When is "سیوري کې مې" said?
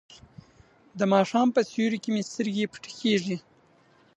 1.69-2.21